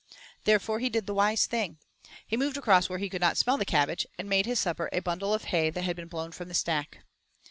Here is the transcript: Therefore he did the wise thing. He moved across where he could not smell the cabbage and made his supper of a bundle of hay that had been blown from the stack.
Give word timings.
Therefore 0.45 0.79
he 0.79 0.89
did 0.89 1.05
the 1.05 1.13
wise 1.13 1.45
thing. 1.45 1.77
He 2.25 2.35
moved 2.35 2.57
across 2.57 2.89
where 2.89 2.97
he 2.97 3.07
could 3.07 3.21
not 3.21 3.37
smell 3.37 3.57
the 3.59 3.65
cabbage 3.65 4.07
and 4.17 4.27
made 4.27 4.47
his 4.47 4.57
supper 4.59 4.87
of 4.87 4.97
a 4.97 4.99
bundle 5.03 5.31
of 5.31 5.43
hay 5.43 5.69
that 5.69 5.83
had 5.83 5.95
been 5.95 6.07
blown 6.07 6.31
from 6.31 6.47
the 6.47 6.55
stack. 6.55 7.03